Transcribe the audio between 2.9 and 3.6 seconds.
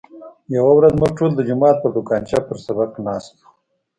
ناست وو.